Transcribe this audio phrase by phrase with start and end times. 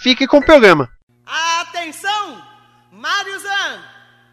[0.00, 0.88] fique com o programa.
[1.60, 2.42] Atenção,
[2.90, 3.82] Mariozan,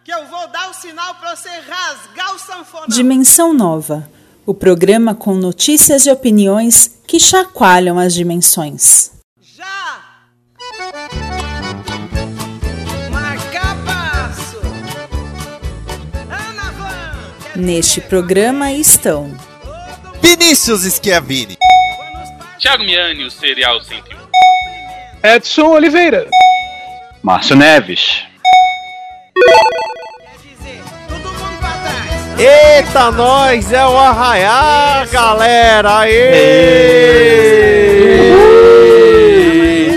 [0.03, 2.87] que eu vou dar o sinal para você rasgar o sanfonão.
[2.87, 4.09] Dimensão Nova,
[4.45, 9.11] o programa com notícias e opiniões que chacoalham as dimensões.
[9.41, 10.01] Já!
[13.11, 14.57] Marca passo!
[16.29, 17.61] Ana Van!
[17.61, 19.37] Neste programa estão
[20.21, 21.57] Vinícius Schiavini.
[22.57, 24.16] Thiago Miani, o Serial 101.
[25.23, 26.27] Edson Oliveira.
[27.23, 28.23] Márcio Neves.
[29.35, 32.39] Quer dizer, todo mundo pra trás.
[32.39, 33.71] Eita, nós!
[33.73, 35.99] É o Arraiá, galera!
[35.99, 36.17] Aê!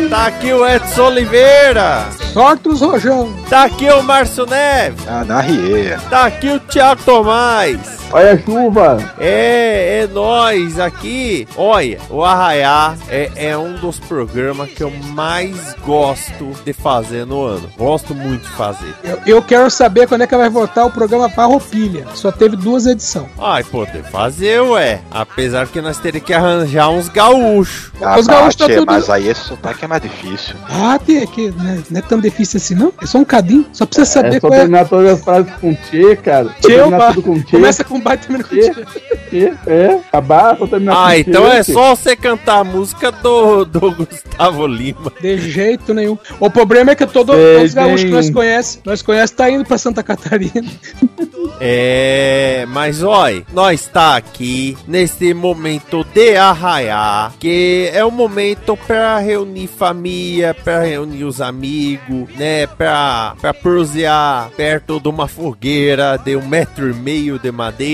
[0.09, 2.07] Tá aqui o Edson Oliveira!
[2.33, 3.33] Sortos Rojão.
[3.49, 5.07] Tá aqui o Márcio Neves!
[5.07, 5.97] Ah, na Rie.
[6.09, 8.00] Tá aqui o Thiago Tomás!
[8.13, 9.15] Olha a chuva.
[9.19, 11.47] É, é nós aqui.
[11.57, 17.45] Olha, o Arraiá é, é um dos programas que eu mais gosto de fazer no
[17.45, 17.71] ano.
[17.79, 18.93] Gosto muito de fazer.
[19.05, 22.05] Eu, eu quero saber quando é que vai voltar o programa Farroupilha.
[22.15, 23.29] Só teve duas edições.
[23.39, 25.01] Ai, poder fazer, ué.
[25.11, 27.93] Apesar que nós teríamos que arranjar uns gaúchos.
[28.03, 30.57] Ah, Os tá, gaúchos tá tudo- Mas aí esse sotaque é mais difícil.
[30.69, 31.51] Ah, tem aqui.
[31.53, 31.81] Né?
[31.91, 32.93] Não é tão difícil assim, não?
[33.01, 33.67] É só um cadinho.
[33.73, 34.57] Só precisa saber É só qual é.
[34.59, 36.47] terminar todas as frases com T, cara.
[36.47, 37.51] Só Tchê, terminar tudo com T.
[37.53, 38.00] Começa com
[39.67, 45.13] é, acabar, terminar Ah, então é só você cantar a música do, do Gustavo Lima.
[45.21, 46.19] De jeito nenhum.
[46.39, 49.65] O problema é que todo, todos os gaúchos que nós conhecemos, nós conhecemos, tá indo
[49.65, 50.71] pra Santa Catarina.
[51.63, 59.19] É, mas olha, nós tá aqui nesse momento de arraiar, que é um momento pra
[59.19, 66.37] reunir família, pra reunir os amigos, né, pra, pra prosear perto de uma fogueira de
[66.37, 67.90] um metro e meio de madeira,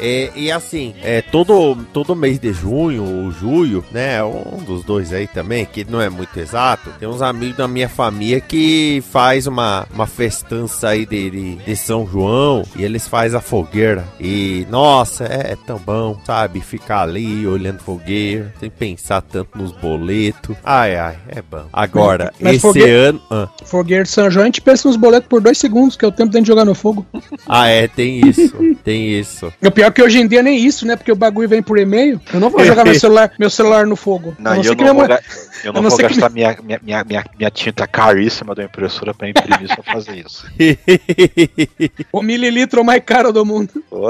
[0.00, 5.12] é, e assim, é todo, todo mês de junho ou julho, né, um dos dois
[5.12, 9.46] aí também, que não é muito exato, tem uns amigos da minha família que faz
[9.46, 14.66] uma, uma festança aí de, de, de São João, e eles fazem a fogueira, e
[14.70, 20.56] nossa, é, é tão bom, sabe, ficar ali olhando fogueira, sem pensar tanto nos boletos,
[20.64, 21.64] ai ai, é bom.
[21.72, 23.22] Agora, Mas esse fogueira- ano...
[23.30, 23.48] ah.
[23.64, 26.12] Fogueiro de São João, a gente pensa nos boletos por dois segundos, que é o
[26.12, 27.04] tempo gente jogar no fogo.
[27.46, 28.52] Ah, é, tem isso,
[28.84, 29.31] tem isso.
[29.60, 30.96] E o pior é que hoje em dia nem isso, né?
[30.96, 32.20] Porque o bagulho vem por e-mail.
[32.32, 34.34] Eu não vou jogar meu celular, meu celular no fogo.
[34.38, 35.20] Não, eu não minha vou, ga-
[35.64, 38.64] eu não não vou ser que gastar minha, minha, minha, minha, minha tinta caríssima da
[38.64, 40.46] impressora pra imprimir só fazer isso.
[42.12, 43.70] O mililitro mais caro do mundo.
[43.88, 44.08] Pô,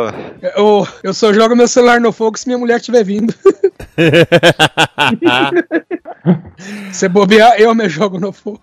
[0.56, 3.34] Eu, eu só jogo meu celular no fogo se minha mulher estiver vindo.
[6.92, 8.60] Se bobear, eu me jogo no fogo.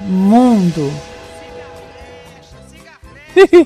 [0.00, 0.92] Mundo.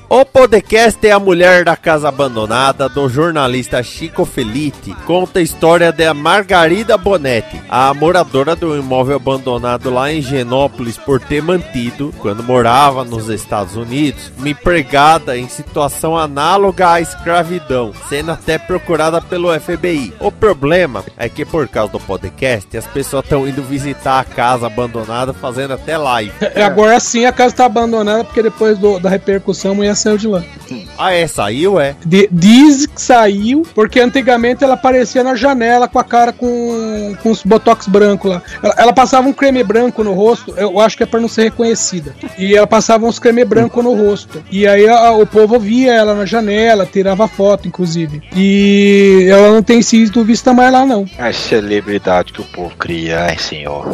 [0.09, 4.93] O podcast é a mulher da casa abandonada do jornalista Chico Felite.
[5.05, 11.21] Conta a história da Margarida Bonetti, a moradora do imóvel abandonado lá em Genópolis por
[11.21, 18.31] ter mantido, quando morava nos Estados Unidos, uma empregada em situação análoga à escravidão, sendo
[18.31, 20.13] até procurada pelo FBI.
[20.19, 24.67] O problema é que por causa do podcast, as pessoas estão indo visitar a casa
[24.67, 26.33] abandonada fazendo até live.
[26.41, 30.17] É, Agora sim a casa tá abandonada, porque depois do- da repercussão a mulher saiu
[30.17, 30.43] de lá.
[30.97, 31.27] Ah, é?
[31.27, 31.95] Saiu, é?
[32.05, 37.29] De- diz que saiu, porque antigamente ela aparecia na janela com a cara com, com
[37.31, 38.41] os botox brancos lá.
[38.63, 41.43] Ela, ela passava um creme branco no rosto, eu acho que é pra não ser
[41.43, 42.15] reconhecida.
[42.37, 44.43] E ela passava uns creme branco no rosto.
[44.51, 48.21] E aí a- o povo via ela na janela, tirava foto, inclusive.
[48.35, 51.05] E ela não tem sido vista mais lá, não.
[51.17, 53.87] a celebridade que o povo cria, ai senhor.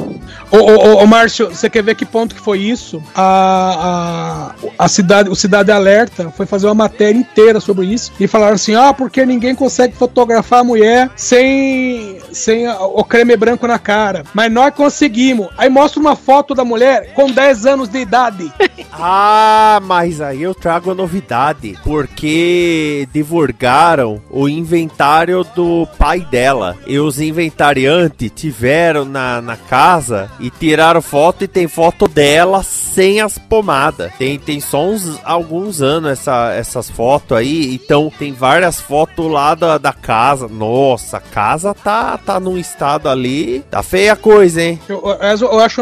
[0.51, 3.01] Ô, ô, ô, ô, Márcio, você quer ver que ponto que foi isso?
[3.15, 8.27] A, a, a cidade, o Cidade Alerta foi fazer uma matéria inteira sobre isso e
[8.27, 13.79] falaram assim: ah, porque ninguém consegue fotografar a mulher sem, sem o creme branco na
[13.79, 14.23] cara.
[14.33, 15.49] Mas nós conseguimos.
[15.57, 18.51] Aí mostra uma foto da mulher com 10 anos de idade.
[18.99, 26.75] Ah, mas aí eu trago a novidade, porque divulgaram o inventário do pai dela.
[26.87, 33.21] E os inventariantes tiveram na, na casa e tiraram foto e tem foto dela sem
[33.21, 34.11] as pomadas.
[34.17, 39.53] Tem, tem só uns, alguns anos essa, essas fotos aí, então tem várias fotos lá
[39.53, 40.47] da, da casa.
[40.47, 43.63] Nossa, a casa tá, tá num estado ali.
[43.71, 44.79] Tá feia a coisa, hein?
[44.89, 45.81] Eu, eu- eu acho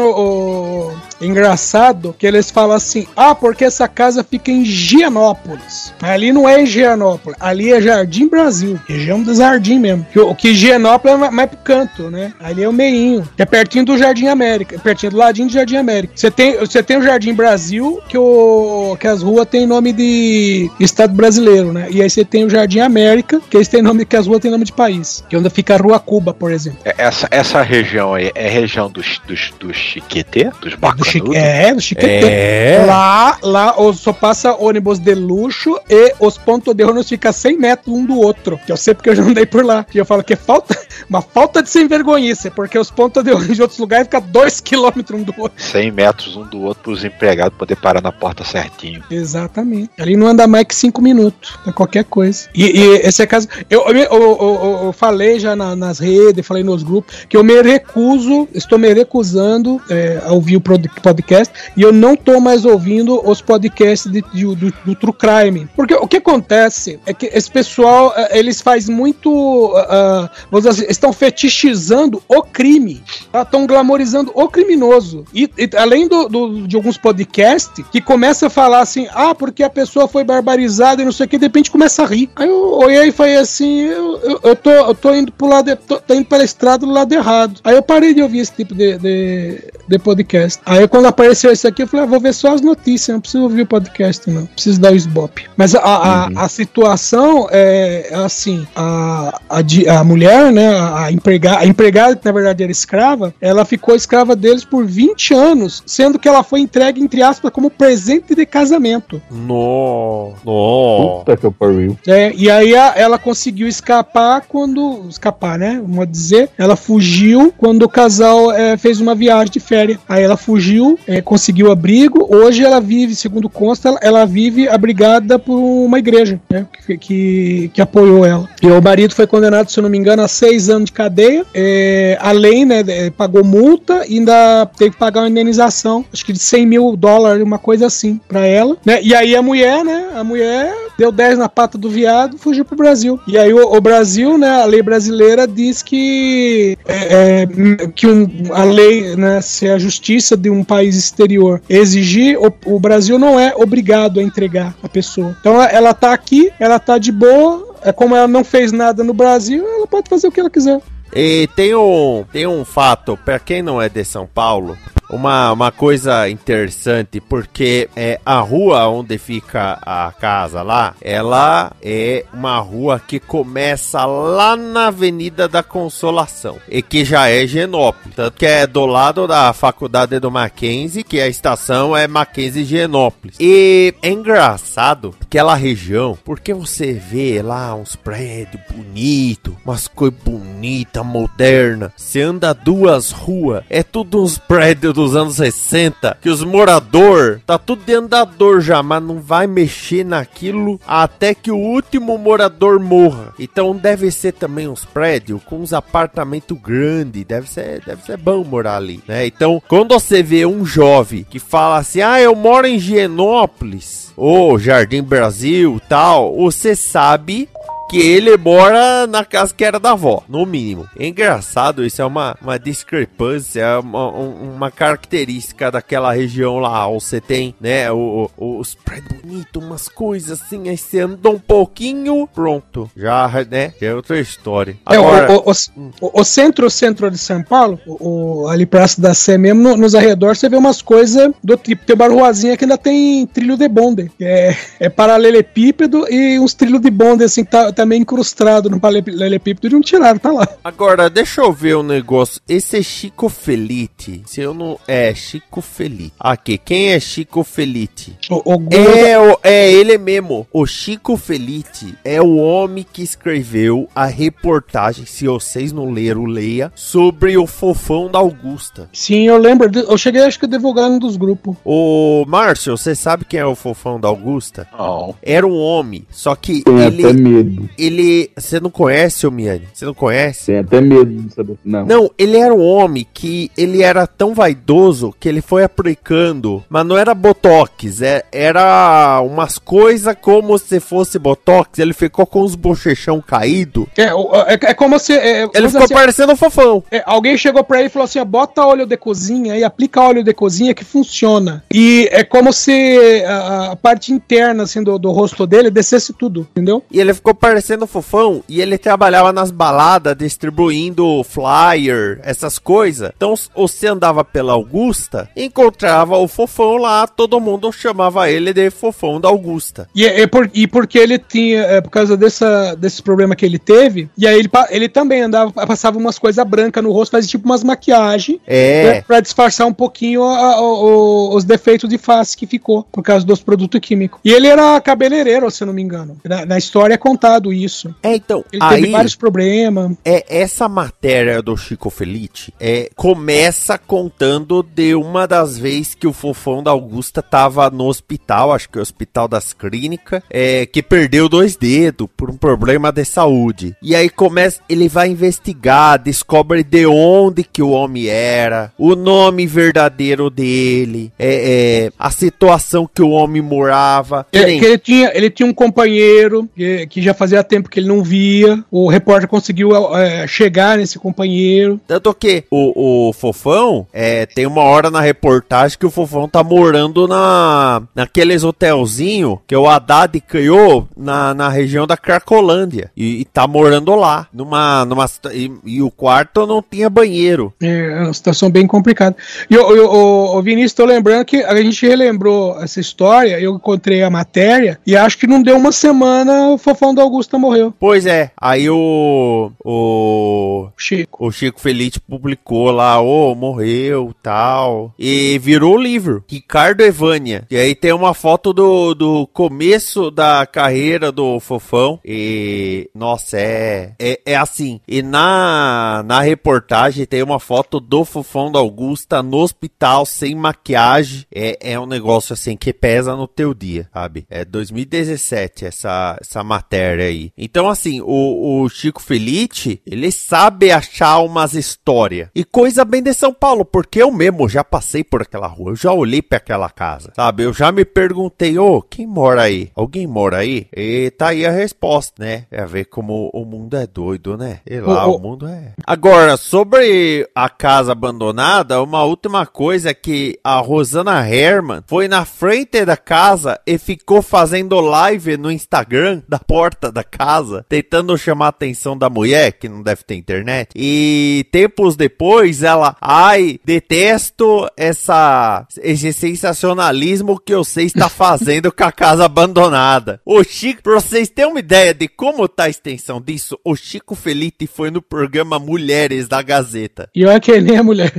[1.20, 5.92] engraçado que eles falam assim: ah, porque essa casa fica em Gianópolis.
[6.00, 10.06] Ali não é em Gianópolis, ali é Jardim Brasil, região do Jardim mesmo.
[10.16, 12.32] O que Gianópolis é mais- pro canto, né?
[12.40, 15.76] Ali é o meinho, que é pertinho do Jardim América, pertinho do ladinho do Jardim
[15.76, 16.12] América.
[16.16, 20.68] Você tem, você tem o Jardim Brasil, que, o, que as ruas têm nome de
[20.80, 21.86] estado brasileiro, né?
[21.90, 24.50] E aí você tem o Jardim América, que eles têm nome, que as ruas têm
[24.50, 25.24] nome de país.
[25.28, 26.80] Que é onde fica a Rua Cuba, por exemplo.
[26.84, 30.50] É- Essa, essa região aí é região dos, dos, dos chiquetê?
[30.60, 31.05] Dos Do bacanudos?
[31.10, 32.26] Chique, é, do Chiquetê.
[32.26, 32.84] É.
[32.86, 37.94] Lá, lá só passa ônibus de luxo e os pontos de ônibus ficam 100 metros
[37.94, 38.58] um do outro.
[38.66, 39.84] Que eu sei porque eu já andei por lá.
[39.94, 40.76] E eu falo que é falta,
[41.08, 44.60] uma falta de sem vergonhice, porque os pontos de ônibus de outros lugares ficam 2
[44.60, 45.62] km um do outro.
[45.62, 49.02] 100 metros um do outro para os empregados poder parar na porta certinho.
[49.10, 49.90] Exatamente.
[49.98, 52.48] Ali não anda mais que 5 minutos pra qualquer coisa.
[52.54, 53.48] E, e esse é caso.
[53.68, 57.60] Eu, eu, eu- eu- falei já na- nas redes, falei nos grupos, que eu me
[57.62, 60.60] recuso, estou me recusando é, a ouvir o
[61.00, 65.68] podcast e eu não tô mais ouvindo os podcasts de- de- do, do True Crime.
[65.76, 69.72] Porque o que acontece é que esse pessoal, eh, eles faz muito.
[69.76, 69.86] ah,
[70.26, 73.02] ah, vamos dizer assim, estão fetichizando o crime.
[73.32, 75.24] Estão glamorizando o criminoso.
[75.32, 79.62] E, e além do, do- de alguns podcasts que começa a falar assim, ah, porque
[79.62, 82.28] a pessoa foi barbarizada e não sei o que, de repente começa a rir.
[82.36, 85.74] Aí eu olhei e falei assim, eu, eu, eu tô, eu tô indo pro lado,
[85.76, 87.60] tô, tô indo pela estrada do lado errado.
[87.64, 90.60] Aí eu parei de ouvir esse tipo de, de, de podcast.
[90.66, 93.42] Aí quando apareceu esse aqui, eu falei, ah, vou ver só as notícias, não preciso
[93.44, 94.46] ouvir o podcast, não.
[94.46, 95.44] Preciso dar o sbop.
[95.56, 101.58] Mas a, a, a situação é assim, a, a, a mulher, né, a, a empregada,
[101.60, 106.18] a empregada, que na verdade era escrava, ela ficou escrava deles por 20 anos, sendo
[106.18, 109.20] que ela foi entregue, entre aspas, como presente de casamento.
[109.30, 111.18] No, no.
[111.24, 111.96] Puta que pariu.
[112.06, 115.06] É, e aí a- ela conseguiu escapar quando.
[115.08, 115.80] Escapar, né?
[115.86, 116.50] Vamos dizer.
[116.58, 119.75] Ela fugiu quando o casal é, fez uma viagem de férias.
[120.08, 122.26] Aí ela fugiu, é, conseguiu abrigo.
[122.34, 126.66] Hoje ela vive, segundo consta, ela, vive abrigada por uma igreja, né?
[126.86, 128.48] Que, que, que apoiou ela.
[128.62, 131.44] E o marido foi condenado, se eu não me engano, a seis anos de cadeia.
[131.54, 132.82] É, além, né?
[132.82, 136.96] de- pagou multa e ainda teve que pagar uma indenização, acho que de 100 mil
[136.96, 138.76] dólares, uma coisa assim, pra ela.
[138.84, 139.00] Né?
[139.02, 140.08] E aí a mulher, né?
[140.14, 143.18] A mulher deu 10 na pata do viado, fugiu pro Brasil.
[143.26, 148.28] E aí o, o Brasil, né, a lei brasileira diz que é, é, que um-
[148.52, 153.38] a lei, né, se a justiça de um país exterior exigir, o, o Brasil não
[153.38, 155.36] é obrigado a entregar a pessoa.
[155.40, 159.04] Então ela, ela tá aqui, ela tá de boa, é como ela não fez nada
[159.04, 160.80] no Brasil, ela pode fazer o que ela quiser.
[161.14, 164.76] E tem um, tem um fato, pra quem não é de São Paulo,
[165.08, 172.24] uma, uma coisa interessante, porque é, a rua onde fica a casa lá, ela é
[172.32, 178.36] uma rua que começa lá na Avenida da Consolação, e que já é Genópolis, tanto
[178.36, 183.36] que é do lado da faculdade do Mackenzie, que a estação é Mackenzie Genópolis.
[183.38, 191.05] E é engraçado aquela região, porque você vê lá uns prédios bonitos, umas coisas bonitas,
[191.06, 191.92] modernas.
[191.96, 197.58] Você anda duas ruas, é tudo uns prédios dos anos 60, que os morador tá
[197.58, 203.32] tudo de andador já, mas não vai mexer naquilo até que o último morador morra.
[203.38, 208.44] Então deve ser também uns prédios com uns apartamentos grandes, deve ser, deve ser bom
[208.44, 209.26] morar ali, né?
[209.26, 214.58] Então, quando você vê um jovem que fala assim: "Ah, eu moro em Higienópolis", ou
[214.58, 217.48] Jardim Brasil, tal, você sabe
[217.88, 220.88] que ele mora na casa que era da avó, no mínimo.
[220.98, 226.86] É engraçado, isso é uma, uma discrepância, é uma, um- uma característica daquela região lá.
[226.88, 231.38] Você tem, né, o, o- os prédios bonitos, umas coisas assim, aí você anda um
[231.38, 232.90] pouquinho, pronto.
[232.96, 234.76] Já, né, já é outra história.
[234.90, 235.52] É, Agora, o, o,
[236.00, 239.76] o- o centro, o centro de São Paulo, o, ali Praça da Sé mesmo, no-
[239.76, 241.84] nos arredores, você vê umas coisas do tipo.
[241.86, 244.10] Tem uma ruazinha que ainda tem trilho de bonde.
[244.20, 249.66] É, é paralelepípedo e uns trilhos de bonde, assim, que tá, meio incrustado no paralelepípedo
[249.66, 250.48] e não tiraram, tá lá.
[250.64, 252.40] Agora, deixa eu ver um negócio.
[252.48, 254.22] Esse é Chico Felite.
[254.26, 254.78] Se eu não.
[254.86, 256.12] É, Chico Felite.
[256.18, 258.16] Aqui, quem é Chico Felite?
[258.30, 260.46] O, o gordo- É, o- é ele mesmo.
[260.52, 266.70] O Chico Felite é o homem que escreveu a reportagem, se vocês não leram, leia,
[266.74, 268.88] sobre o fofão da Augusta.
[268.92, 269.70] Sim, eu lembro.
[269.78, 271.56] Eu cheguei, acho que, a divulgar um dos grupos.
[271.64, 274.68] O Márcio, você sabe quem é o fofão da Augusta?
[274.76, 275.14] Não.
[275.22, 277.65] Era um homem, só que Tem ele até medo.
[277.78, 278.30] Ele.
[278.36, 279.68] Você não conhece o Miane?
[279.72, 280.46] Você não conhece?
[280.46, 281.56] Tem até medo de saber.
[281.64, 281.86] Não.
[281.86, 286.86] Não, ele era um homem que ele era tão vaidoso que ele foi aplicando, mas
[286.86, 291.78] não era botox, é- era umas coisas como se fosse botox.
[291.78, 293.88] Ele ficou com os bochechão caído.
[293.96, 295.12] É, o- é, é como se.
[295.12, 296.82] é, Ele vamos ficou assim, parecendo um fofão.
[296.90, 300.00] é, alguém chegou pra ele e falou assim: ó, bota óleo de cozinha e aplica
[300.02, 301.64] óleo de cozinha que funciona.
[301.72, 306.46] E é como se a, a parte interna assim, do, do rosto dele descesse tudo,
[306.52, 306.82] entendeu?
[306.90, 313.10] E ele ficou parecendo um fofão e ele trabalhava nas baladas distribuindo flyer, essas coisas.
[313.16, 319.20] Então você andava pela Augusta, encontrava o fofão lá, todo mundo chamava ele de fofão
[319.20, 319.88] da Augusta.
[319.94, 323.44] E, é, é por- e porque ele tinha, é, por causa dessa, desse problema que
[323.44, 327.28] ele teve, e aí ele, ele também andava, passava umas coisas brancas no rosto, fazia
[327.28, 328.38] tipo umas maquiagens.
[328.46, 328.82] É.
[329.00, 333.02] Pra, pra disfarçar um pouquinho a- a- o- os defeitos de face que ficou por
[333.02, 334.20] causa dos produtos químicos.
[334.24, 336.16] E ele era cabeleireiro, se eu não me engano.
[336.24, 337.94] Na, na história é contado isso.
[338.02, 339.96] É, então, Ele aí teve vários problemas.
[340.04, 346.12] é essa matéria do Chico Felite é começa contando de uma das vezes que o
[346.12, 350.82] fofão da Augusta tava no hospital, acho que é o Hospital das Clínicas, é, que
[350.82, 353.74] perdeu dois dedos por um problema de saúde.
[353.82, 359.46] E aí começa, ele vai investigar, descobre de onde que o homem era, o nome
[359.46, 364.26] verdadeiro dele, é, é, a situação que o homem morava.
[364.32, 367.88] É, que ele, tinha, ele tinha um companheiro que, que já fazia tempo que ele
[367.88, 368.62] não via.
[368.70, 371.80] O repórter conseguiu é, chegar nesse companheiro.
[371.86, 376.42] Tanto que o, o Fofão, é, tem uma hora na reportagem que o Fofão tá
[376.42, 382.90] morando na naqueles hotelzinho que o Haddad criou na, na região da Cracolândia.
[382.96, 384.26] E, e tá morando lá.
[384.32, 387.52] Numa, numa, e, e o quarto não tinha banheiro.
[387.62, 389.16] É uma situação bem complicada.
[389.50, 394.02] E eu, eu, o, Vinícius, tô lembrando que a gente relembrou essa história, eu encontrei
[394.02, 397.02] a matéria, e acho que não deu uma semana o fofão da
[397.34, 397.74] Morreu.
[397.78, 399.50] Pois é, aí o.
[399.64, 400.68] O.
[400.76, 401.26] Chico.
[401.26, 404.94] O Chico Felite publicou lá, ô, morreu, tal.
[404.98, 407.44] E virou o livro, Ricardo Evânia.
[407.50, 411.98] E aí tem uma foto do, do começo da carreira do Fofão.
[412.04, 414.80] E, nossa, é, é, é assim.
[414.86, 421.24] E na, na reportagem tem uma foto do Fofão da Augusta no hospital, sem maquiagem.
[421.34, 424.26] É, é um negócio assim que pesa no teu dia, sabe?
[424.30, 427.32] É 2017 essa, essa matéria aí.
[427.36, 432.28] Então, assim, o, o Chico Felite, ele sabe achar umas histórias.
[432.34, 435.76] E coisa bem de São Paulo, porque eu mesmo já passei por aquela rua, eu
[435.76, 437.44] já olhei pra aquela casa, sabe?
[437.44, 439.70] Eu já me perguntei, ô, quem mora aí?
[439.74, 440.66] Alguém mora aí?
[440.74, 442.46] E tá aí a resposta, né?
[442.50, 444.60] É ver como o mundo é doido, né?
[444.66, 445.16] E lá, ô.
[445.16, 445.72] o mundo é.
[445.86, 452.24] Agora, sobre a casa abandonada, uma última coisa é que a Rosana Herman foi na
[452.24, 458.46] frente da casa e ficou fazendo live no Instagram da porta da casa, tentando chamar
[458.46, 460.70] a atenção da mulher, que não deve ter internet.
[460.74, 468.92] E tempos depois, ela, ai, detesto essa esse sensacionalismo que você está fazendo com a
[468.92, 470.20] casa abandonada.
[470.24, 474.14] O Chico, pra vocês terem uma ideia de como tá a extensão disso, o Chico
[474.14, 477.10] Felite foi no programa Mulheres da Gazeta.
[477.14, 478.12] E olha que nem a mulher.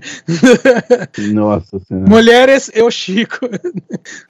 [1.33, 2.09] Nossa senhora.
[2.09, 3.39] Mulheres, eu Chico.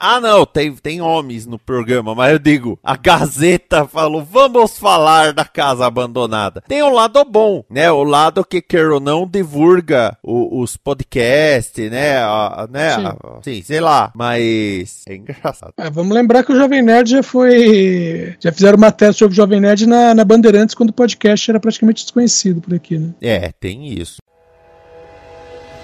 [0.00, 5.32] Ah, não, tem, tem homens no programa, mas eu digo, a Gazeta falou, vamos falar
[5.32, 6.62] da casa abandonada.
[6.68, 7.90] Tem um lado bom, né?
[7.90, 12.18] O lado que, quer ou não, divulga o- os podcasts, né?
[12.18, 12.94] A- né?
[12.94, 13.04] Sim.
[13.06, 15.72] A- sim, sei lá, mas é engraçado.
[15.76, 18.36] Ah, vamos lembrar que o Jovem Nerd já foi.
[18.40, 21.58] Já fizeram uma teste sobre o Jovem Nerd na, na Bandeirantes quando o podcast era
[21.60, 23.10] praticamente desconhecido por aqui, né?
[23.20, 24.18] É, tem isso.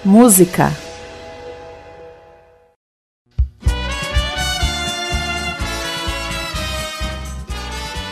[0.04, 0.70] Música.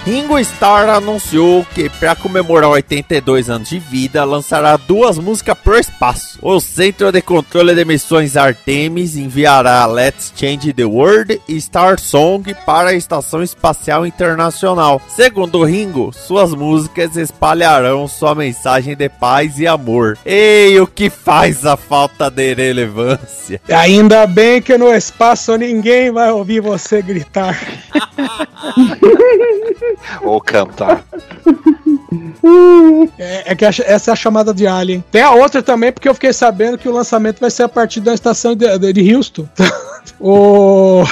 [0.05, 6.41] Ringo Starr anunciou que, para comemorar 82 anos de vida, lançará duas músicas pro espaço.
[6.43, 12.53] O Centro de Controle de Missões Artemis enviará Let's Change the World e Star Song
[12.67, 15.01] para a Estação Espacial Internacional.
[15.07, 20.19] Segundo Ringo, suas músicas espalharão sua mensagem de paz e amor.
[20.27, 23.61] Ei, o que faz a falta de relevância?
[23.71, 27.57] Ainda bem que no espaço ninguém vai ouvir você gritar.
[30.23, 31.05] Ou cantar.
[33.19, 35.03] É, é que essa é a chamada de Alien.
[35.11, 38.01] Tem a outra também, porque eu fiquei sabendo que o lançamento vai ser a partir
[38.01, 39.49] da estação de- de Houston.
[40.21, 41.05] o,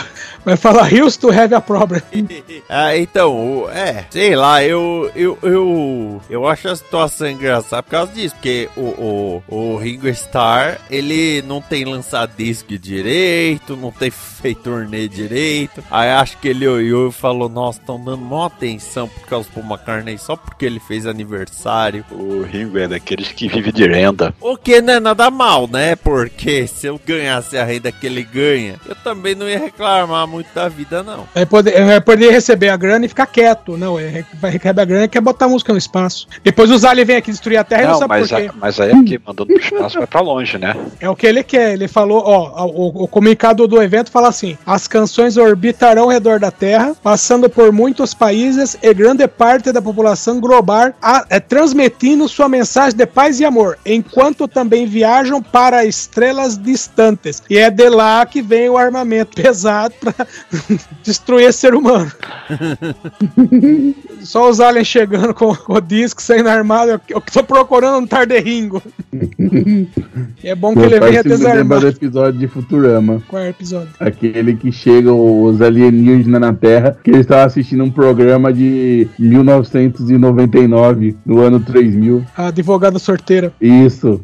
[0.44, 2.02] Vai falar Houston have a problem.
[2.68, 8.12] Ah, então, é, sei lá, eu, eu, eu, eu acho a situação engraçada por causa
[8.12, 14.11] disso, porque o, o, o Ringo Starr, ele não tem lançado disco direito, não tem
[14.40, 19.09] feito turnê direito, aí acho que ele olhou e falou, nossa, estão dando maior atenção
[19.09, 22.04] por causa do Paul McCartney só porque ele fez aniversário.
[22.11, 24.35] O Ringo é daqueles que vive de renda.
[24.40, 25.97] O que não é nada mal, né?
[25.97, 30.49] Porque se eu ganhasse a renda que ele ganha, eu também não ia reclamar muito
[30.54, 31.26] da vida, não.
[31.34, 33.76] Vai poder, vai poder receber a grana e ficar quieto.
[33.76, 36.26] Não, é, vai receber a grana e quer botar a música no espaço.
[36.42, 38.49] Depois os aliens vêm aqui destruir a Terra e não Não, sabe mas, por quê.
[38.49, 40.75] a- mas aí é que mandando pro espaço vai pra longe, né?
[41.00, 41.72] É o que ele quer.
[41.75, 46.38] Ele falou, ó, o, o comunicado do evento fala assim: as canções orbitarão ao redor
[46.38, 52.28] da Terra, passando por muitos países e grande parte da população global, a- é, transmitindo
[52.28, 57.42] sua mensagem de paz e amor, enquanto também viajam para estrelas distantes.
[57.50, 60.19] E é de lá que vem o armamento pesado para
[61.02, 62.10] destruir ser humano.
[64.22, 66.90] Só os aliens chegando com, com o disco, saindo armado.
[66.90, 68.82] Eu, eu tô procurando um Tarderringo.
[69.12, 69.88] E
[70.48, 71.88] é bom que ele venha Parece me lembra do desarmado.
[71.88, 73.22] episódio de Futurama.
[73.28, 73.88] Qual é o episódio?
[73.98, 81.16] Aquele que chegam os alienígenas na Terra, que eles estavam assistindo um programa de 1999,
[81.24, 82.24] no ano 3000.
[82.36, 83.52] A advogada sorteira.
[83.60, 84.20] Isso.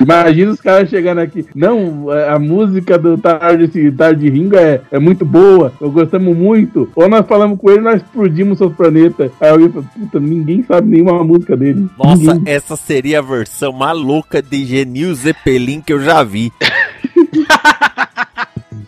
[0.00, 1.46] Imagina os caras chegando aqui.
[1.54, 6.90] Não, a música do Tarde, Tarde Ringo é, é muito boa, eu gostamos muito.
[6.96, 9.30] Ou nós falamos com ele, nós explodimos seus planetas.
[9.40, 11.88] Aí alguém fala, puta, ninguém sabe nenhuma música dele.
[11.96, 12.52] Nossa, Ninguém.
[12.52, 16.52] essa seria a versão maluca de Genil Zeppelin que eu já vi.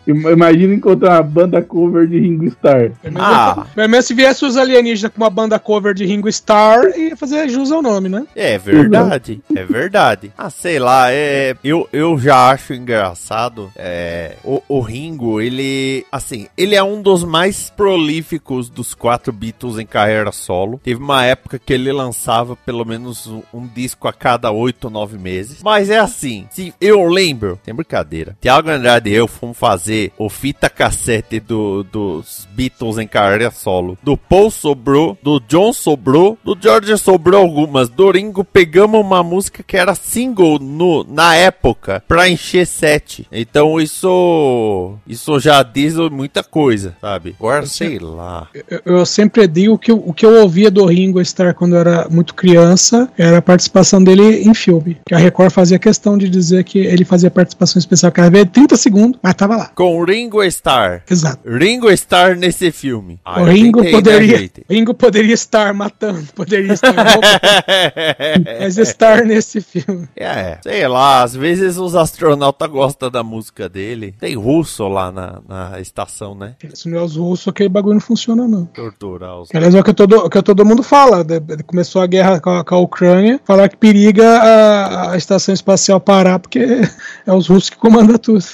[0.08, 2.92] Im- Imagina encontrar uma banda cover de Ringo Starr.
[3.16, 7.16] Ah, Pelo menos se viesse os alienígenas com uma banda cover de Ringo Starr, ia
[7.16, 8.26] fazer jus ao nome, né?
[8.34, 10.32] é verdade, é verdade.
[10.36, 13.70] Ah, sei lá, é, eu, eu já acho engraçado.
[13.76, 19.78] É, o, o Ringo, ele, assim, ele é um dos mais prolíficos dos quatro Beatles
[19.78, 20.80] em carreira solo.
[20.82, 25.18] Teve uma época que ele lançava pelo menos um, um disco a cada oito, nove
[25.18, 25.62] meses.
[25.62, 28.36] Mas é assim, se eu lembro, tem brincadeira.
[28.40, 33.98] Tiago Andrade e eu fomos fazer o fita cassete do, dos Beatles em carreira solo.
[34.02, 37.88] Do Paul sobrou, do John sobrou, do George sobrou algumas.
[37.88, 43.26] Do Ringo pegamos uma música que era single no, na época pra encher set.
[43.30, 47.34] Então isso isso já diz muita coisa, sabe?
[47.38, 48.48] Agora sei lá.
[48.68, 52.08] Eu, eu sempre digo que o, que eu ouvia do Ringo Starr quando eu era
[52.10, 54.98] muito criança era a participação dele em filme.
[55.06, 58.76] Que a Record fazia questão de dizer que ele fazia participação especial cada vez 30
[58.76, 59.70] segundos, mas tava lá.
[59.74, 61.02] Com Ringo Starr.
[61.10, 61.40] Exato.
[61.48, 63.18] Ringo Starr nesse filme.
[63.24, 64.64] Ah, o Ringo tentei, né, poderia, gente?
[64.68, 66.92] Ringo poderia estar matando, poderia estar
[68.60, 70.08] mas estar nesse filme.
[70.16, 74.14] É, sei lá, às vezes os astronautas gostam da música dele.
[74.18, 76.54] Tem russo lá na, na estação, né?
[76.74, 78.66] Se não é os russos, aquele bagulho não funciona, não.
[78.66, 79.48] Torturar os.
[79.54, 81.22] Aliás, é o que todo, o que todo mundo fala.
[81.24, 85.52] de- Começou a guerra com a, com a Ucrânia, falar que periga a, a estação
[85.54, 86.58] espacial parar, porque
[87.26, 88.44] é os russos que comandam tudo.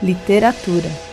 [0.00, 1.07] Literatura.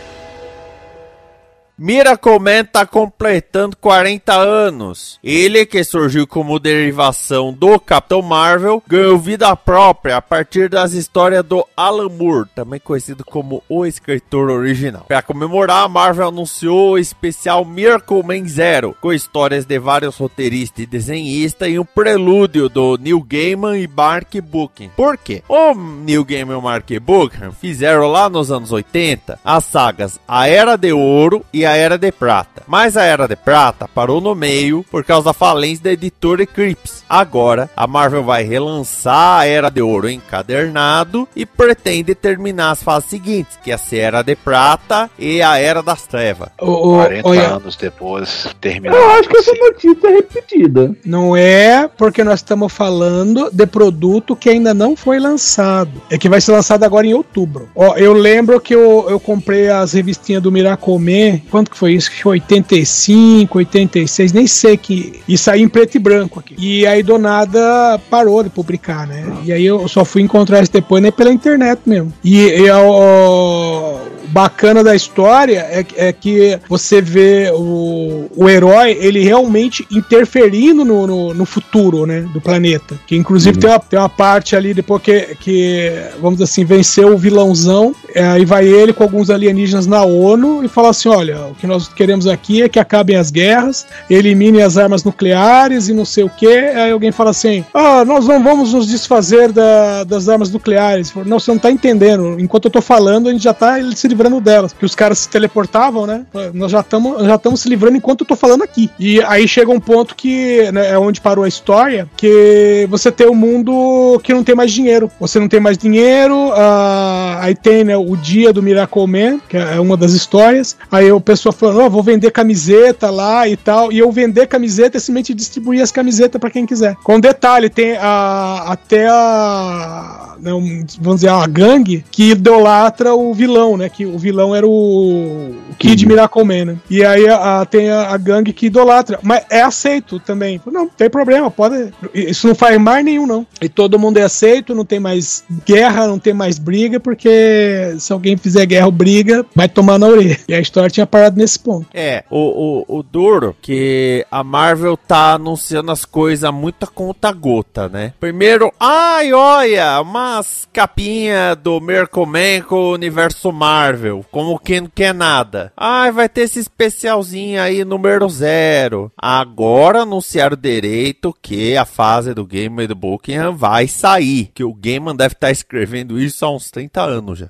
[1.78, 5.20] Miracle Man tá completando 40 anos.
[5.22, 11.44] Ele, que surgiu como derivação do Capitão Marvel, ganhou vida própria a partir das histórias
[11.44, 15.04] do Alan Moore, também conhecido como o escritor original.
[15.06, 20.80] Para comemorar, a Marvel anunciou o especial Miracle Man Zero, com histórias de vários roteiristas
[20.80, 24.90] e desenhistas e um prelúdio do Neil Gaiman e Mark Buchan.
[24.96, 25.44] Por quê?
[25.50, 30.48] O Neil Gaiman e o Mark Buchan fizeram lá nos anos 80 as sagas A
[30.48, 32.64] Era de Ouro e A Era de Prata.
[32.68, 37.04] Mas a Era de Prata parou no meio por causa da falência da editora Eclipse.
[37.10, 43.10] Agora, a Marvel vai relançar a Era de Ouro encadernado e pretende terminar as fases
[43.10, 46.50] seguintes, que é a Era de Prata e a Era das Trevas.
[46.60, 48.96] O, o- 40 olha, anos depois, terminar.
[48.96, 50.96] Eu acho que essa notícia é repetida.
[51.06, 56.02] não é porque nós estamos falando de produto que ainda não foi lançado.
[56.10, 57.70] É que vai ser lançado agora em outubro.
[57.76, 61.42] Ó, eu lembro que eu, eu comprei as revistinhas do Miracomê.
[61.56, 62.12] Quanto que foi isso?
[62.12, 65.22] Que foi 85, 86, nem sei que.
[65.26, 66.54] E saiu em preto e branco aqui.
[66.60, 69.26] E aí do nada parou de publicar, né?
[69.42, 72.12] E aí eu só fui encontrar isso depois né, pela internet mesmo.
[72.22, 74.00] E, e o
[74.36, 81.08] bacana da história é, é que você vê o, o herói, ele realmente interferindo no,
[81.08, 83.00] no, no futuro, né, do planeta.
[83.08, 87.14] Que inclusive tem, uma, tem uma parte ali, depois que, que vamos dizer assim, venceu
[87.14, 91.46] o vilãozão, é, aí vai ele com alguns alienígenas na ONU e fala assim, olha,
[91.46, 95.94] o que nós queremos aqui é que acabem as guerras, eliminem as armas nucleares e
[95.94, 96.46] não sei o que.
[96.46, 101.14] Aí alguém fala assim, ah, nós não vamos nos desfazer da, das armas nucleares.
[101.26, 102.38] Não, você não tá entendendo.
[102.38, 104.74] Enquanto eu tô falando, a gente já tá se livrando delas.
[104.74, 106.26] Que os caras se teleportavam, né?
[106.54, 108.90] Nós já estamos já estamos se livrando enquanto eu tô falando aqui.
[109.00, 113.28] E aí chega um ponto que né, é onde parou a história, que você tem
[113.28, 115.10] um mundo que não tem mais dinheiro.
[115.20, 119.58] Você não tem mais dinheiro, uh, aí tem né, o dia do Miracle Man, que
[119.58, 120.78] é uma das histórias.
[120.92, 123.92] Aí o pessoal falando, oh, vou vender camiseta lá e tal.
[123.92, 126.96] E eu vender camiseta é simplesmente distribuir as camisetas para quem quiser.
[127.04, 130.36] Com detalhe, tem a, até a.
[130.40, 130.52] Né,
[131.00, 133.90] vamos dizer, a gangue que idolatra o vilão, né?
[133.90, 136.78] Que o vilão era o, Kid Miracle Man, né?
[136.90, 139.20] E aí a, a, tem a, a, gangue que idolatra.
[139.22, 140.62] Mas é aceito também.
[140.66, 141.94] Não, tem problema, pode.
[142.14, 143.46] Isso não faz mais nenhum, não.
[143.62, 148.12] E todo mundo é aceito, não tem mais guerra, não tem mais briga, porque se
[148.12, 150.40] alguém fizer guerra ou briga, vai tomar na orelha.
[150.48, 151.88] E a história tinha parado nesse ponto.
[151.94, 157.32] É, o, o, o duro que a Marvel tá anunciando as coisas muito a conta
[157.32, 158.14] gota, né?
[158.20, 163.95] Primeiro, ai, olha, umas capinhas do Mercoman com o universo Marvel,
[164.32, 165.72] como quem não quer nada.
[165.76, 169.12] Ai, vai ter esse especialzinho aí número zero.
[169.18, 175.16] Agora anunciaram direito que a fase do Game do Buckingham vai sair, que o Gaiman
[175.16, 177.50] deve estar tá escrevendo isso há uns 30 anos já.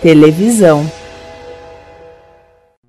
[0.00, 0.88] Televisão.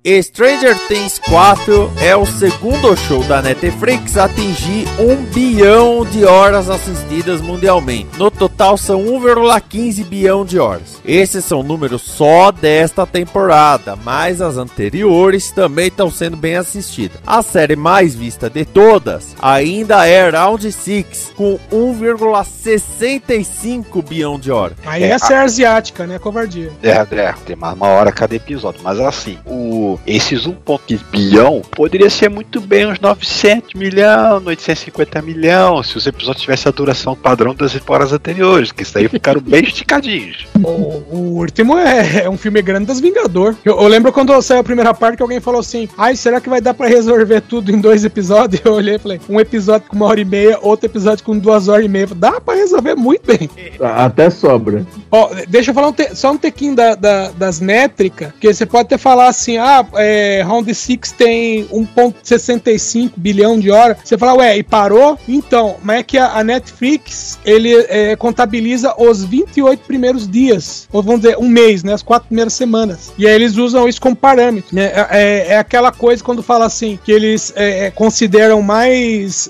[0.02, 6.70] Stranger Things 4 é o segundo show da Netflix a atingir 1 bilhão de horas
[6.70, 8.18] assistidas mundialmente.
[8.18, 10.98] No total são 1,15 bilhão de horas.
[11.04, 17.20] Esses são números só desta temporada, mas as anteriores também estão sendo bem assistidas.
[17.26, 24.78] A série mais vista de todas ainda é Round 6, com 1,65 bilhão de horas.
[24.86, 26.18] Aí é, a série asiática, né?
[26.18, 26.72] Covardia.
[26.82, 32.10] É, é, tem mais uma hora cada episódio, mas assim, o esses 1,1 bilhão poderia
[32.10, 37.54] ser muito bem uns 900 milhões, 850 milhões, se os episódios tivessem a duração padrão
[37.54, 40.46] das temporadas anteriores, que isso aí ficaram bem esticadinhos.
[40.62, 43.56] O, o Último é, é, um filme grande das Vingador.
[43.64, 46.48] Eu, eu, lembro quando saiu a primeira parte que alguém falou assim: ai, será que
[46.48, 48.60] vai dar para resolver tudo em dois episódios?
[48.64, 51.68] Eu olhei e falei: um episódio com uma hora e meia, outro episódio com duas
[51.68, 52.06] horas e meia.
[52.14, 53.48] Dá para resolver muito bem.
[53.80, 54.86] Até sobra.
[55.10, 58.66] Ó, deixa eu falar um te, só um tequinho da, da, das métricas, que você
[58.66, 63.98] pode até falar assim: ah, é, Round 6 tem 1,65 bilhão de horas.
[64.04, 65.18] Você fala, ué, e parou?
[65.28, 71.02] Então, mas é que a, a Netflix ele é, contabiliza os 28 primeiros dias, ou
[71.02, 71.92] vamos dizer, um mês, né?
[71.92, 73.12] As quatro primeiras semanas.
[73.18, 74.74] E aí eles usam isso como parâmetro.
[74.74, 74.84] Né?
[74.84, 79.48] É, é, é aquela coisa quando fala assim, que eles é, é consideram mais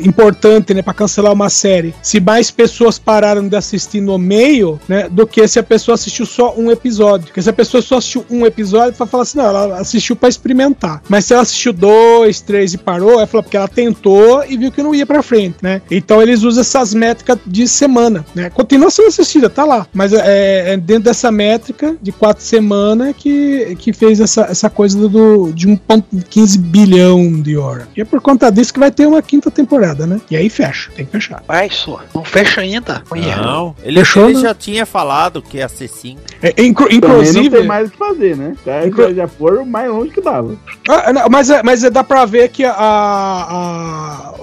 [0.00, 5.08] importante, né, para cancelar uma série, se mais pessoas pararam de assistir no meio, né,
[5.08, 7.26] do que se a pessoa assistiu só um episódio.
[7.26, 10.28] Porque se a pessoa só assistiu um episódio, vai falar assim, não, ela assistiu para
[10.28, 11.02] experimentar.
[11.08, 14.82] Mas se ela assistiu dois, três e parou, é porque ela tentou e viu que
[14.82, 15.82] não ia para frente, né?
[15.90, 18.50] Então eles usam essas métricas de semana, né?
[18.50, 19.86] Continua sendo assistida, tá lá.
[19.92, 25.08] Mas é, é dentro dessa métrica de quatro semanas que, que fez essa, essa coisa
[25.08, 27.86] do, de 1,15 bilhão de horas.
[27.96, 30.20] E é por conta disso que vai ter uma quinta temporada, né?
[30.30, 31.42] E aí fecha, tem que fechar.
[31.46, 33.02] Vai, só, não fecha ainda.
[33.42, 34.40] Não, ele, Fechou, ele né?
[34.42, 36.16] já tinha falado que ia ser sim.
[36.42, 37.48] É, inclu inclusive.
[37.48, 38.54] não tem mais o que fazer, né?
[38.64, 39.14] Cara, Inclu...
[39.14, 40.56] já foram mais longe que dava.
[40.88, 44.34] Ah, mas, é, mas é, dá pra ver que a, a, a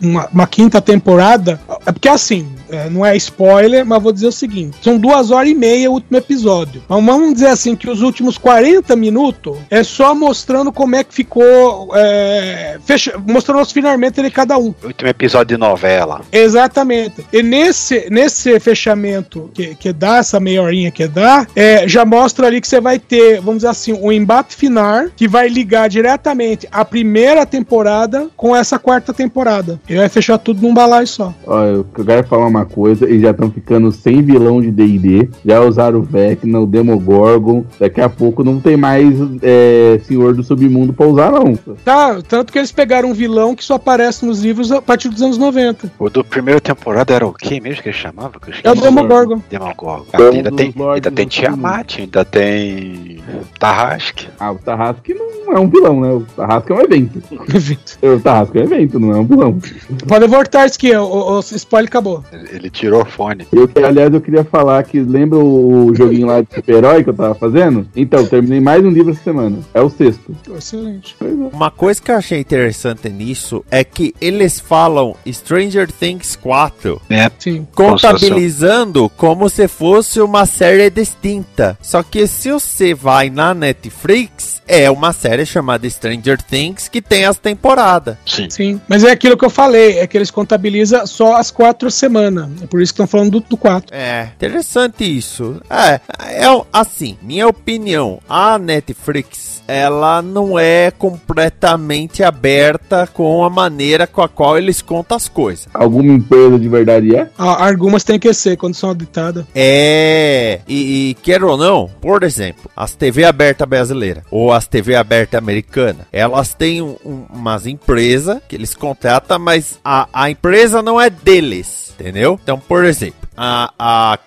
[0.00, 1.60] uma, uma, quinta temporada.
[1.86, 5.50] É porque assim, é, não é spoiler, mas vou dizer o seguinte: são duas horas
[5.50, 6.82] e meia o último episódio.
[6.84, 11.14] Então vamos dizer assim que os últimos 40 minutos é só mostrando como é que
[11.14, 11.90] ficou.
[11.94, 14.74] É, fecha, mostrando os finalmente de cada um.
[14.82, 16.20] O último episódio de novela.
[16.32, 17.24] Exatamente.
[17.32, 22.46] E nesse, nesse fechamento que, que dá, essa meia horinha que dá, é, já mostra
[22.46, 26.68] ali que você vai ter, vamos dizer assim, um embate final que vai ligar diretamente
[26.70, 29.80] a primeira temporada com essa quarta temporada.
[29.88, 31.34] E vai fechar tudo num balaio só.
[31.46, 35.60] Olha, eu quero falar uma coisa, eles já estão ficando sem vilão de D&D, já
[35.60, 40.92] usaram o Vecna, o Demogorgon, daqui a pouco não tem mais é, Senhor do Submundo
[40.92, 41.54] pra usar não.
[41.84, 45.22] Tá, tanto que eles pegaram um vilão que só aparece nos livros a partir dos
[45.22, 45.92] anos 90.
[45.98, 48.34] O do primeira temporada era o que mesmo que ele chamava?
[48.62, 49.40] é o Demogorgon.
[49.50, 50.06] Demogorgon.
[50.12, 53.13] Ah, ainda, tem, ainda tem Tiamat, ainda tem
[53.58, 54.28] Tarrasque.
[54.38, 56.08] Ah, o Tarrasque não é um vilão, né?
[56.12, 57.22] O Tarrasque é um evento.
[58.02, 59.58] o Tarrasque é um evento, não é um vilão.
[60.06, 62.24] Pode voltar aqui, o, o, spoiler acabou.
[62.32, 63.46] Ele, ele tirou o fone.
[63.52, 67.14] Eu, que- aliás, eu queria falar que lembra o joguinho lá de super-herói que eu
[67.14, 67.86] tava fazendo?
[67.94, 69.58] Então, terminei mais um livro essa semana.
[69.72, 70.34] É o sexto.
[70.56, 71.16] Excelente.
[71.20, 71.24] É.
[71.54, 77.30] Uma coisa que eu achei interessante nisso é que eles falam Stranger Things 4 É,
[77.38, 77.66] Sim.
[77.74, 81.78] contabilizando como se fosse uma série distinta.
[81.80, 87.24] Só que se você vai na Netflix, é uma série chamada Stranger Things que tem
[87.24, 88.16] as temporadas.
[88.26, 88.48] sim.
[88.50, 92.48] Sim, mas é aquilo que eu falei, é que eles contabilizam só as quatro semanas.
[92.62, 93.94] É por isso que estão falando do, do quatro.
[93.94, 95.60] É, interessante isso.
[95.68, 96.00] É,
[96.42, 104.22] é assim, minha opinião, a Netflix, ela não é completamente aberta com a maneira com
[104.22, 105.66] a qual eles contam as coisas.
[105.72, 107.28] Alguma empresa de verdade é?
[107.38, 109.44] Ah, algumas tem que ser quando são auditadas.
[109.54, 114.94] É, e, e quer ou não, por exemplo, as TV aberta brasileira ou as TV
[114.96, 120.80] aberta americana, elas têm um- um- umas empresas que eles contratam, mas a, a empresa
[120.80, 122.40] não é deles, entendeu?
[122.42, 124.18] Então, por exemplo, a, a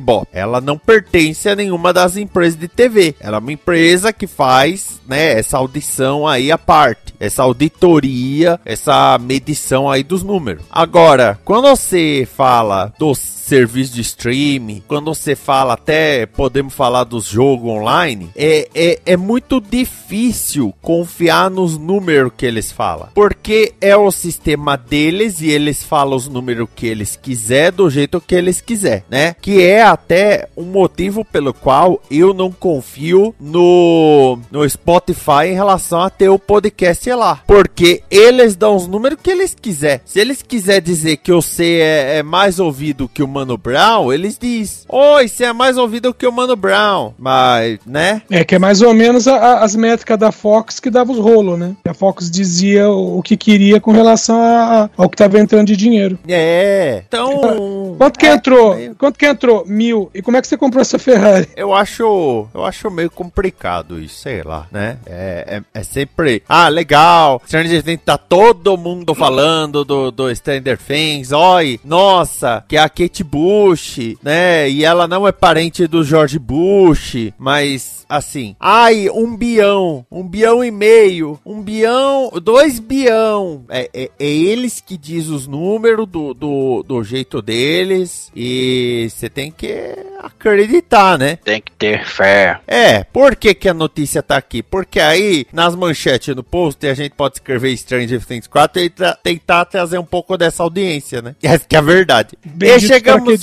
[0.00, 3.14] Bop, ela não pertence a nenhuma das empresas de TV.
[3.20, 9.18] Ela é uma empresa que faz, né, essa audição aí à parte, essa auditoria, essa
[9.18, 10.62] medição aí dos números.
[10.70, 17.26] Agora, quando você fala dos serviços de streaming, quando você fala até, podemos falar dos
[17.26, 23.08] jogos online, é, é, é muito difícil confiar nos números que eles falam.
[23.14, 28.20] Porque é o sistema deles e eles falam os números que eles quiser do jeito
[28.20, 29.34] que eles quiser, né?
[29.40, 36.00] Que é até um motivo pelo qual eu não confio no, no Spotify em relação
[36.00, 37.40] a ter o podcast lá.
[37.46, 40.00] Porque eles dão os números que eles quiser.
[40.04, 44.38] Se eles quiser dizer que você é, é mais ouvido que o Mano Brown, eles
[44.40, 47.12] diz: Oi, você é mais ouvido que o Mano Brown.
[47.18, 48.22] Mas, né?
[48.30, 51.18] É que é mais ou menos a- a- as métricas da Fox que dava os
[51.18, 51.74] rolos, né?
[51.86, 55.76] A Fox dizia o, o que queria com relação a- ao que tava entrando de
[55.76, 56.18] dinheiro.
[56.28, 57.02] É.
[57.08, 57.94] Então.
[57.98, 58.74] Quanto que é, entrou?
[58.74, 59.64] meio- Quanto que entrou?
[59.66, 60.10] Mil.
[60.14, 61.48] E como é que você comprou essa Ferrari?
[61.56, 64.98] Eu acho, eu acho meio complicado isso, sei lá, né?
[65.06, 70.78] É, é, é sempre, ah, legal, Stranger Things tá todo mundo falando do, do Stranger
[70.78, 74.68] Things, oi, nossa, que é a Kate Bush, né?
[74.68, 80.64] E ela não é parente do George Bush, mas assim, ai, um bião, um bião
[80.64, 86.34] e meio, um bião, dois bião, é, é, é eles que diz os números do,
[86.34, 91.36] do, do jeito deles e você tem que acreditar, né?
[91.44, 92.60] Tem que ter fé.
[92.66, 94.62] É, por que, que a notícia tá aqui?
[94.62, 99.18] Porque aí, nas manchetes no post, a gente pode escrever Stranger Things 4 e tra-
[99.22, 101.34] tentar trazer um pouco dessa audiência, né?
[101.42, 102.38] Essa que é a verdade.
[102.60, 103.40] e chegamos,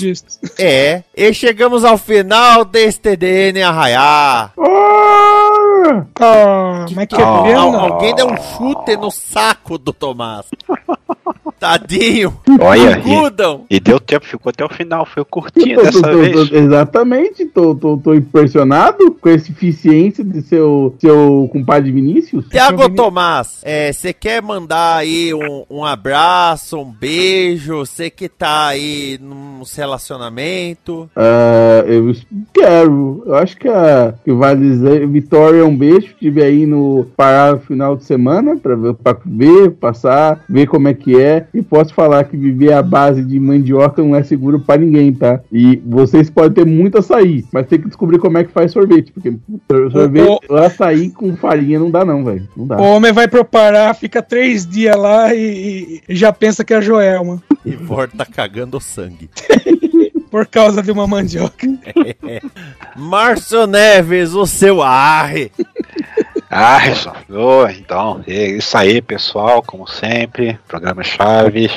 [0.60, 4.52] é, e chegamos ao final deste TDN Arraiá.
[4.58, 6.06] Ah!
[6.20, 10.46] Ah, mas que Ah, alguém deu um chute no saco do Tomás.
[11.62, 12.34] Tadinho.
[12.60, 13.66] Olha, e, Gudam.
[13.70, 16.50] e deu tempo, ficou até o final, foi curtinho Tô- dessa tô- vez.
[16.50, 22.48] tô- exatamente, tô, tô, tô impressionado com essa eficiência de seu, seu compadre Vinícius.
[22.50, 23.62] Tiago Tomás,
[23.94, 27.78] você quer mandar aí um, um abraço, um beijo?
[27.78, 31.08] Você que tá aí num relacionamento?
[31.16, 32.12] Ah, eu
[32.54, 33.24] quero.
[33.26, 35.08] Eu acho que, a, que vale dizer.
[35.08, 36.08] Vitória, um beijo.
[36.08, 40.88] Estive aí no Pará no final de semana pra ver, pra ver, passar, ver como
[40.88, 41.46] é que é.
[41.54, 45.42] E posso falar que viver à base de mandioca não é seguro pra ninguém, tá?
[45.52, 49.12] E vocês podem ter muito açaí, mas tem que descobrir como é que faz sorvete.
[49.12, 49.34] Porque
[49.92, 52.48] sorvete, açaí com farinha não dá, não, velho.
[52.56, 52.78] Não dá.
[52.78, 56.78] O homem vai pro Pará, fica três dias lá e, e já pensa que é
[56.78, 57.42] a Joelma.
[57.66, 59.30] E volta cagando sangue.
[60.32, 61.68] Por causa de uma mandioca.
[62.96, 65.52] Márcio Neves, o seu arre.
[66.54, 66.80] Ah,
[67.30, 71.72] ô, então, é isso aí, pessoal, como sempre, programa Chaves.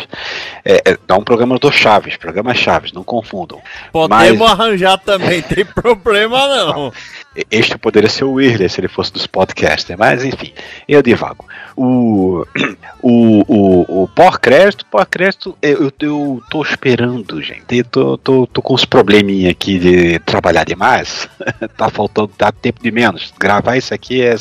[0.65, 3.63] É, é, não programa do Chaves, programa Chaves, não confundam.
[3.93, 6.93] Podemos Mas- arranjar também, tem problema não.
[7.51, 10.53] Este poderia ser o Whirley se ele fosse dos podcasters, mas enfim,
[10.89, 11.45] eu divago.
[11.77, 12.47] O,
[13.03, 17.79] o, o, o pós-crédito, pós-crédito, eu, eu, tô esperando, gente.
[17.79, 21.29] Eu tô, tô, tô com uns probleminha aqui de trabalhar demais.
[21.77, 23.33] tá faltando, tá tempo de menos.
[23.39, 24.37] Gravar isso aqui é,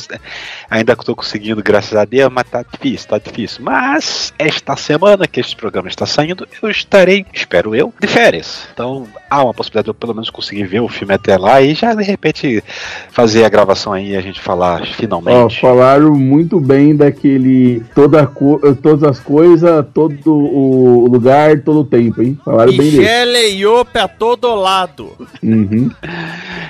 [0.74, 3.62] ainda que eu tô conseguindo, graças a Deus, mas tá difícil, tá difícil.
[3.64, 8.66] Mas esta semana que este programa está saindo, eu estarei, espero eu, de férias.
[8.72, 11.74] Então há uma possibilidade de eu pelo menos conseguir ver o filme até lá e
[11.74, 12.62] já de repente
[13.10, 15.60] fazer a gravação aí e a gente falar Ó, finalmente.
[15.60, 17.82] falaram muito bem daquele.
[17.94, 22.38] Toda co- todas as coisas, todo o lugar, todo o tempo, hein?
[22.44, 23.38] Falaram bem dele.
[23.58, 25.12] Iop a todo lado.
[25.42, 25.90] Uhum.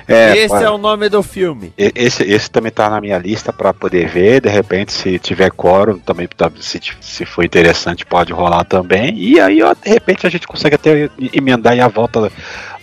[0.07, 1.73] É, Esse é o nome do filme.
[1.77, 4.41] e- esse, esse também tá na minha lista pra poder ver.
[4.41, 9.15] De repente, se tiver quórum, também tá- se, se for interessante, pode rolar também.
[9.17, 12.31] E aí, ó, de repente, a gente consegue até emendar aí a volta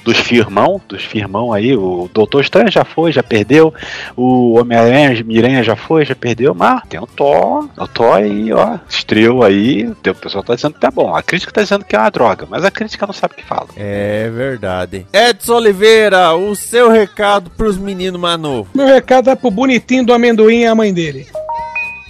[0.04, 1.76] dos firmão, dos firmão aí.
[1.76, 3.72] O Doutor Estranho já foi, já perdeu.
[4.16, 6.54] O Homem-Aranha, Miranha já foi, já perdeu.
[6.54, 7.68] Mas tem o Thor.
[7.76, 9.86] O Thor aí, ó, estreou aí.
[9.86, 11.14] O pessoal tá dizendo que tá bom.
[11.14, 13.44] A crítica tá dizendo que é uma droga, mas a crítica não sabe o que
[13.44, 13.68] fala.
[13.76, 15.06] É verdade.
[15.12, 18.72] Edson Oliveira, o seu recado pros meninos mais novos.
[18.74, 21.26] Meu recado é pro bonitinho do amendoim e a mãe dele.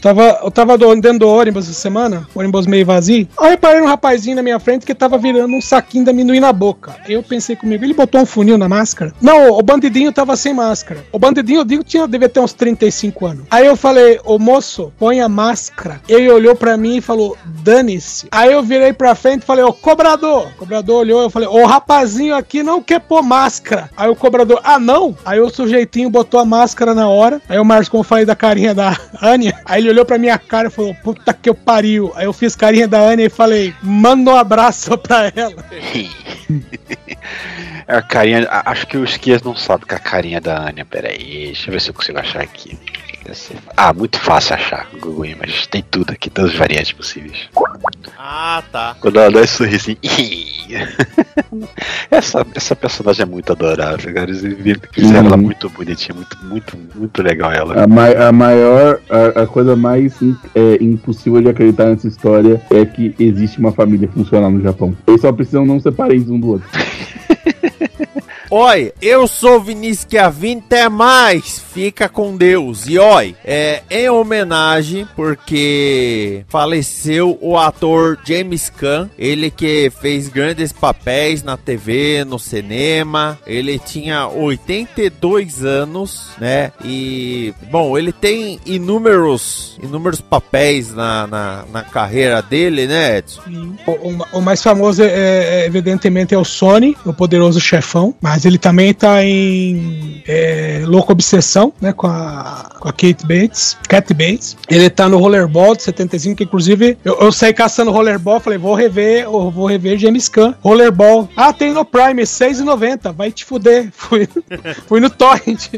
[0.02, 3.28] Tava, eu tava dentro do ônibus essa semana, ônibus meio vazio.
[3.38, 6.52] Aí parei um rapazinho na minha frente que tava virando um saquinho de amendoim na
[6.52, 6.96] boca.
[7.08, 9.14] Eu pensei comigo, ele botou um funil na máscara?
[9.22, 11.04] Não, o bandidinho tava sem máscara.
[11.12, 13.44] O bandidinho, eu digo, tinha, devia ter uns 35 anos.
[13.48, 16.00] Aí eu falei, ô moço, põe a máscara.
[16.08, 18.26] Ele olhou pra mim e falou, dane-se.
[18.32, 20.48] Aí eu virei pra frente e falei, ô cobrador.
[20.48, 23.88] O cobrador olhou, eu falei, ô rapazinho aqui não quer pôr máscara.
[23.96, 25.16] Aí o cobrador, ah não?
[25.24, 27.40] Aí o sujeitinho botou a máscara na hora.
[27.48, 30.68] Aí o Márcio, como falei da carinha da Ania, aí ele olhou pra minha cara
[30.68, 32.12] e falou, puta que eu pariu.
[32.14, 35.64] Aí eu fiz carinha da Ania e falei, manda um abraço pra ela.
[37.86, 38.46] A carinha.
[38.50, 40.84] Acho que o Esquias não sabe que a carinha da Anya.
[40.84, 42.78] Pera aí, deixa eu ver se eu consigo achar aqui.
[43.76, 45.66] Ah, muito fácil achar Google Images.
[45.66, 47.48] Tem tudo aqui, todas as variantes possíveis.
[48.24, 48.94] Ah, tá.
[49.00, 49.96] Quando ela dá esse sorrisinho.
[52.08, 54.30] essa, essa personagem é muito adorável, cara.
[54.30, 54.42] Eles
[54.92, 55.26] fizeram Uhum.
[55.26, 57.82] ela muito bonitinha, muito, muito, muito legal ela.
[57.82, 60.14] A, ma- a maior, a, a coisa mais
[60.54, 64.96] é, impossível de acreditar nessa história é que existe uma família funcional no Japão.
[65.04, 66.68] Eles só precisam não ser parentes um do outro.
[68.54, 71.58] Oi, eu sou Vinícius Chiavini, até mais.
[71.72, 72.86] Fica com Deus.
[72.86, 80.70] E oi, é em homenagem porque faleceu o ator James Caan, ele que fez grandes
[80.70, 83.38] papéis na TV, no cinema.
[83.46, 86.72] Ele tinha 82 anos, né?
[86.84, 93.40] E bom, ele tem inúmeros, inúmeros papéis na, na, na carreira dele, né, Edson?
[93.86, 98.14] O, o- o mais famoso, é, é, evidentemente, é o Sony, o poderoso chefão.
[98.20, 101.92] Mas ele também tá em é, Louca Obsessão, né?
[101.92, 103.76] Com a, com a Kate Bates.
[103.88, 104.56] Cat Bates.
[104.68, 108.40] Ele tá no Rollerball de 75, que inclusive eu, eu saí caçando Rollerball.
[108.40, 110.54] Falei, vou rever, eu vou rever James Caan.
[110.60, 111.28] Rollerball.
[111.36, 113.12] Ah, tem no Prime, 6,90.
[113.12, 113.90] Vai te fuder.
[113.94, 114.28] Fui,
[114.86, 115.68] fui no Torrent.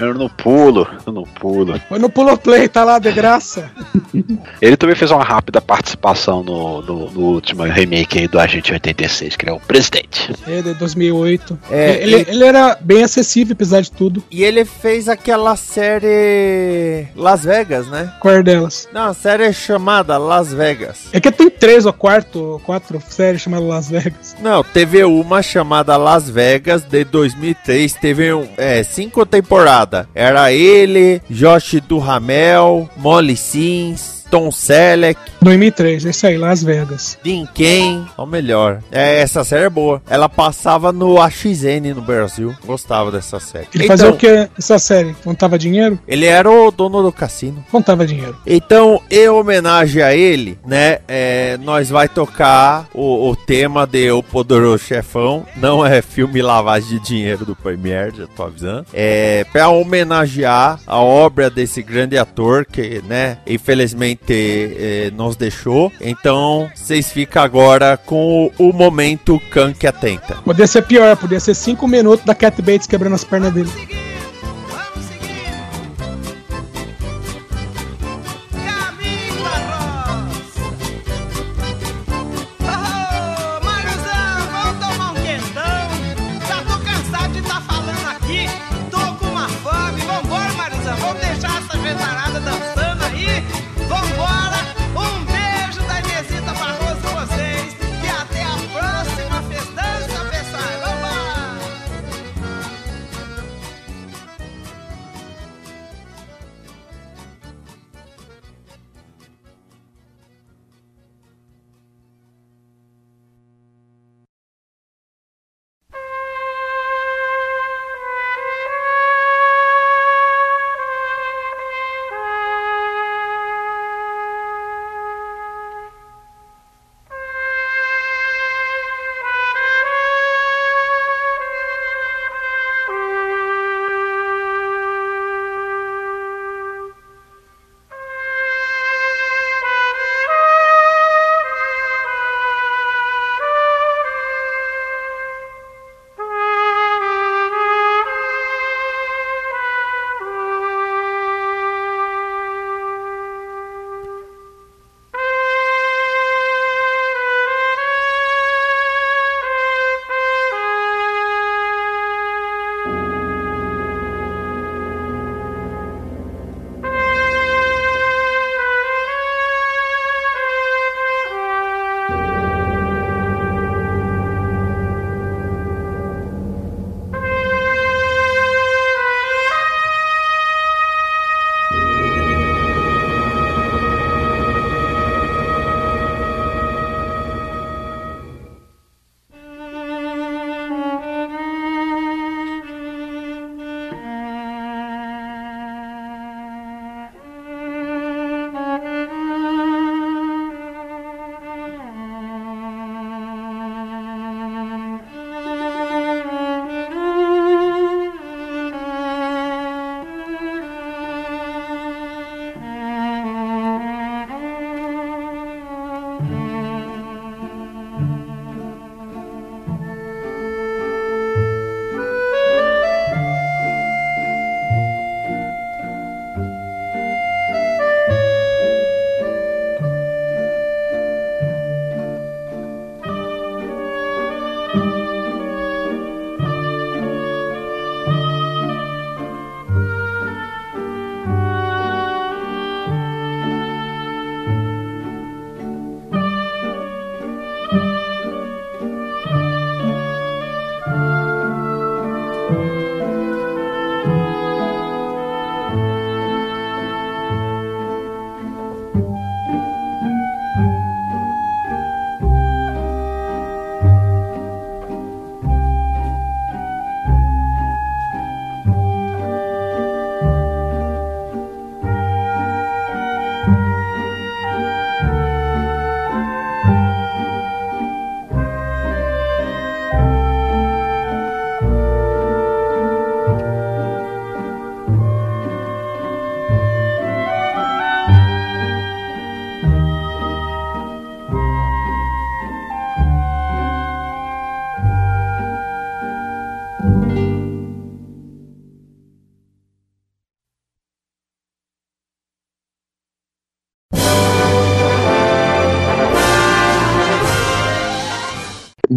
[0.00, 1.80] Eu não pulo, eu não pulo.
[1.88, 3.70] Foi no Pulo Play, tá lá de graça.
[4.60, 9.36] Ele também fez uma rápida participação no, no, no último remake aí do Agente 86,
[9.36, 10.32] que ele é o presidente.
[10.46, 11.58] É, de 2008.
[11.70, 14.22] É, ele, e- ele era bem acessível, apesar de tudo.
[14.30, 18.12] E ele fez aquela série Las Vegas, né?
[18.20, 18.88] Qual é delas?
[18.92, 21.06] Não, a série é chamada Las Vegas.
[21.12, 24.36] É que tem três ou quatro, quatro séries chamadas Las Vegas.
[24.40, 29.81] Não, teve uma chamada Las Vegas de 2003, teve um, é, cinco temporadas.
[30.14, 37.18] Era ele, Josh Duhamel, Molly Sims, Tom Selleck, 2003, esse aí, Las Vegas.
[37.22, 38.80] Dean Cain, ou melhor.
[38.90, 40.00] É, essa série é boa.
[40.08, 42.56] Ela passava no AXN no Brasil.
[42.64, 43.68] Gostava dessa série.
[43.74, 45.14] Ele fazia o que essa série?
[45.22, 45.98] Contava dinheiro?
[46.08, 47.62] Ele era o dono do cassino.
[47.70, 48.34] Contava dinheiro.
[48.46, 54.22] Então, em homenagem a ele, né, é, nós vai tocar o, o tema de O
[54.22, 55.44] Poderoso Chefão.
[55.56, 58.86] Não é filme lavagem de dinheiro do Premiere, já tô avisando.
[58.94, 65.92] É pra homenagear a obra desse grande ator que, né, infelizmente é, nos deixou.
[66.00, 69.40] Então, vocês ficam agora com o, momento
[69.78, 70.36] que atenta.
[70.44, 74.01] Podia ser pior, podia ser cinco minutos da Cat Bates quebrando as pernas dele.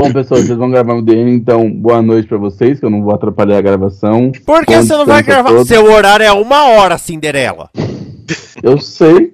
[0.06, 3.02] Bom, pessoal, vocês vão gravar o DM, então boa noite pra vocês, que eu não
[3.02, 4.32] vou atrapalhar a gravação.
[4.46, 5.50] Por que você não vai gravar?
[5.50, 5.66] toda.
[5.66, 7.72] Seu horário é uma hora, Cinderela.
[8.62, 9.32] Eu sei,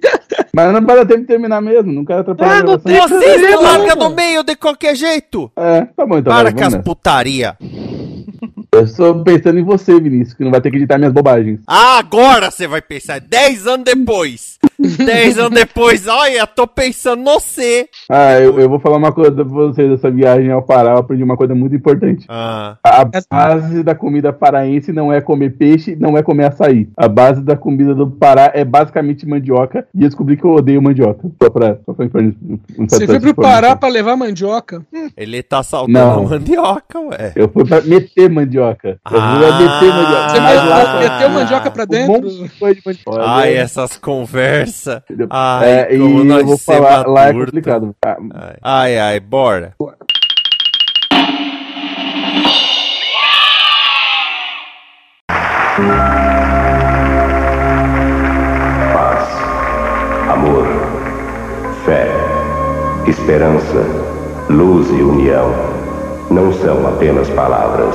[0.54, 3.08] mas não vai dar tempo de terminar mesmo, não quero atrapalhar a gravação.
[3.08, 5.50] Você se larga no meio de qualquer jeito.
[5.56, 6.32] É, tá bom então.
[6.32, 6.82] Para vai, com as nessa.
[6.82, 7.56] putaria.
[8.74, 11.60] Eu estou pensando em você, Vinícius, que não vai ter que editar minhas bobagens.
[11.66, 13.20] Ah, agora você vai pensar.
[13.20, 14.58] Dez anos depois.
[14.96, 17.86] Dez anos depois, olha, tô pensando no você.
[18.08, 21.22] Ah, eu, eu vou falar uma coisa pra vocês dessa viagem ao Pará, eu aprendi
[21.22, 22.24] uma coisa muito importante.
[22.30, 26.88] Ah, A base da comida paraense não é comer peixe, não é comer açaí.
[26.96, 29.86] A base da comida do Pará é basicamente mandioca.
[29.94, 31.28] E eu descobri que eu odeio mandioca.
[31.42, 32.32] Só pra, só pra inform-
[32.88, 34.82] Você foi pro Pará pra levar mandioca?
[35.14, 36.24] ele tá saltando Não.
[36.24, 37.32] mandioca, ué.
[37.36, 38.61] Eu fui pra meter mandioca.
[38.62, 40.28] Eu fui pra meter mandioca.
[40.28, 42.12] Você Mas lá meteu, meteu mandioca pra dentro?
[42.30, 43.22] monte foi de mandioca.
[43.24, 45.02] Ai, essas conversas.
[45.30, 47.94] Ai, É, e como nós eu vou falar, lá é complicado.
[48.04, 49.74] Ah, Ai, ai, ai, bora.
[58.92, 59.28] Paz,
[60.30, 60.66] amor,
[61.84, 62.08] fé,
[63.06, 63.84] esperança,
[64.48, 65.50] luz e união
[66.30, 67.94] não são apenas palavras.